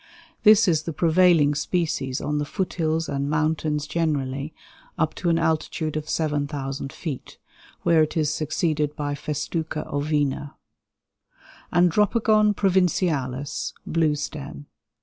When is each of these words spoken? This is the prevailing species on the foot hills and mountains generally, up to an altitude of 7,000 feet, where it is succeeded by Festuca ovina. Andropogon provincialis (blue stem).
This 0.41 0.67
is 0.67 0.81
the 0.81 0.93
prevailing 0.93 1.53
species 1.53 2.19
on 2.21 2.39
the 2.39 2.45
foot 2.45 2.73
hills 2.73 3.07
and 3.07 3.29
mountains 3.29 3.85
generally, 3.85 4.51
up 4.97 5.13
to 5.21 5.29
an 5.29 5.37
altitude 5.37 5.95
of 5.95 6.09
7,000 6.09 6.91
feet, 6.91 7.37
where 7.83 8.01
it 8.01 8.17
is 8.17 8.31
succeeded 8.33 8.95
by 8.95 9.13
Festuca 9.13 9.85
ovina. 9.85 10.55
Andropogon 11.71 12.55
provincialis 12.55 13.73
(blue 13.85 14.15
stem). 14.15 14.65